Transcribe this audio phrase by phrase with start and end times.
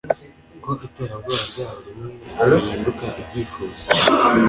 [0.63, 2.09] ko iterabwoba ryabo rimwe
[2.53, 3.83] rihinduka ibyifuzo